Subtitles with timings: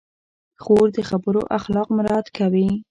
[0.63, 2.67] خور د خبرو اخلاق مراعت کوي.